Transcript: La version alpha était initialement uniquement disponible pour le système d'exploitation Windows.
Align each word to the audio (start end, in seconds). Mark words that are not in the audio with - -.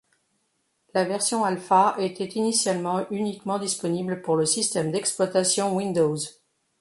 La 0.95 1.03
version 1.05 1.45
alpha 1.45 1.95
était 1.99 2.25
initialement 2.25 3.05
uniquement 3.11 3.59
disponible 3.59 4.23
pour 4.23 4.35
le 4.35 4.47
système 4.47 4.91
d'exploitation 4.91 5.75
Windows. 5.75 6.17